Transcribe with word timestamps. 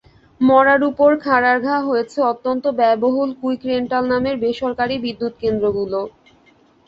মড়ার 0.41 0.81
উপর 0.89 1.09
খাঁড়ার 1.23 1.57
ঘা 1.65 1.77
হয়েছে 1.87 2.19
অত্যন্ত 2.31 2.63
ব্যয়বহুল 2.77 3.29
কুইক 3.39 3.61
রেন্টাল 3.69 4.03
নামের 4.11 4.35
বেসরকারি 4.43 4.95
বিদ্যুৎকেন্দ্রগুলো। 4.99 5.99